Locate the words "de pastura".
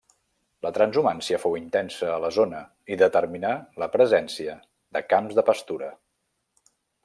5.41-5.95